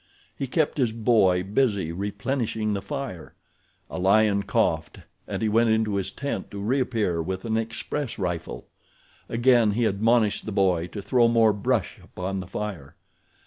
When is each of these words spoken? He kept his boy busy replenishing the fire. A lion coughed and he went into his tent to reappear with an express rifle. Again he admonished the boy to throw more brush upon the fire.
He 0.35 0.47
kept 0.47 0.79
his 0.79 0.91
boy 0.91 1.43
busy 1.43 1.91
replenishing 1.91 2.73
the 2.73 2.81
fire. 2.81 3.35
A 3.87 3.99
lion 3.99 4.41
coughed 4.41 4.97
and 5.27 5.43
he 5.43 5.47
went 5.47 5.69
into 5.69 5.97
his 5.97 6.09
tent 6.11 6.49
to 6.49 6.57
reappear 6.59 7.21
with 7.21 7.45
an 7.45 7.55
express 7.55 8.17
rifle. 8.17 8.65
Again 9.29 9.69
he 9.73 9.85
admonished 9.85 10.47
the 10.47 10.51
boy 10.51 10.87
to 10.87 11.03
throw 11.03 11.27
more 11.27 11.53
brush 11.53 11.99
upon 12.03 12.39
the 12.39 12.47
fire. 12.47 12.95